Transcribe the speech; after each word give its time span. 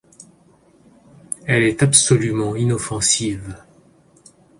Elle 1.45 1.61
est 1.61 1.83
absolument 1.83 2.55
inoffensive. 2.55 3.55